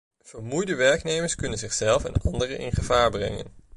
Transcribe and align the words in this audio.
Vermoeide 0.23 0.75
werknemers 0.75 1.35
kunnen 1.35 1.57
zichzelf 1.59 2.05
en 2.05 2.21
anderen 2.21 2.57
in 2.57 2.71
gevaar 2.71 3.09
brengen. 3.11 3.45